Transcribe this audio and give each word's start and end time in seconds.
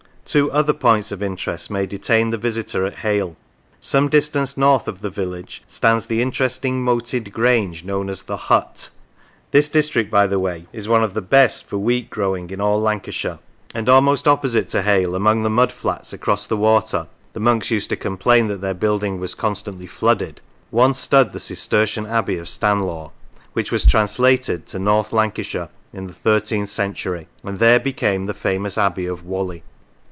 Two 0.23 0.49
other 0.49 0.71
points 0.71 1.11
of 1.11 1.21
interest 1.21 1.69
may 1.69 1.85
detain 1.85 2.29
the 2.29 2.37
visitor 2.37 2.85
at 2.85 2.95
Hale. 2.99 3.35
Some 3.81 4.07
distance 4.07 4.55
north 4.55 4.87
of 4.87 5.01
the 5.01 5.09
village 5.09 5.61
stands 5.67 6.07
the 6.07 6.21
interesting 6.21 6.81
moated 6.85 7.33
grange 7.33 7.83
known 7.83 8.09
as" 8.09 8.23
The 8.23 8.37
Hutt" 8.47 8.91
(this 9.51 9.67
district, 9.67 10.09
by 10.09 10.27
the 10.27 10.39
way, 10.39 10.67
is 10.71 10.87
one 10.87 11.03
of 11.03 11.15
the 11.15 11.21
best 11.21 11.65
for 11.65 11.77
wheat 11.77 12.09
growing 12.09 12.43
in 12.49 12.59
12 12.59 12.59
Boundaries 12.59 12.77
all 12.77 12.81
Lancashire); 12.81 13.39
and 13.75 13.89
almost 13.89 14.25
opposite 14.25 14.69
to 14.69 14.83
Hale, 14.83 15.15
among 15.15 15.43
the 15.43 15.49
mud 15.49 15.69
flats 15.73 16.13
across 16.13 16.45
the 16.47 16.55
water 16.55 17.07
the 17.33 17.41
monks 17.41 17.69
used 17.69 17.89
to 17.89 17.97
complain 17.97 18.47
that 18.47 18.61
their 18.61 18.73
building 18.73 19.19
was 19.19 19.35
constantly 19.35 19.87
flooded 19.87 20.39
once 20.71 20.97
stood 20.97 21.33
the 21.33 21.41
Cistercian 21.41 22.05
abbey 22.05 22.37
of 22.37 22.47
Stanlaw, 22.47 23.11
which 23.51 23.69
was 23.69 23.85
translated 23.85 24.65
to 24.67 24.79
North 24.79 25.11
Lancashire 25.11 25.67
in 25.91 26.07
the 26.07 26.13
thirteenth 26.13 26.69
century, 26.69 27.27
and 27.43 27.59
there 27.59 27.81
became 27.81 28.27
the 28.27 28.33
famous 28.33 28.77
abbey 28.77 29.07
of 29.07 29.25
Whalley. 29.25 29.63